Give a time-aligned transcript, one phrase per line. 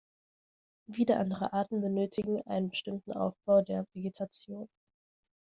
[0.89, 4.67] Wieder andere Arten benötigen einen bestimmten Aufbau der Vegetation.